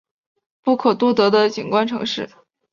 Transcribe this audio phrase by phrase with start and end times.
[0.63, 2.27] 不可多得的景观城市